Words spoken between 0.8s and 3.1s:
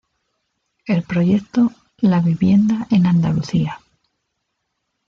El proyecto "La vivienda en